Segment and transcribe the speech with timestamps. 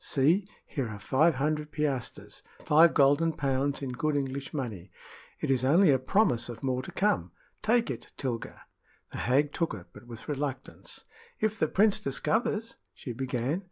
[0.03, 0.47] See!
[0.65, 4.89] here are five hundred piastres five golden pounds in good English money.
[5.39, 7.31] It is only a promise of more to come.
[7.61, 8.63] Take it, Tilga."
[9.11, 11.05] The hag took it, but with reluctance.
[11.39, 13.59] "If the prince discovers" she began.